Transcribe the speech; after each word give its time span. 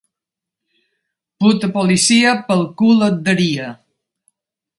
Puta 1.43 1.69
policia, 1.75 2.33
pel 2.49 2.65
cul 2.81 3.07
et 3.11 3.21
daria. 3.29 3.71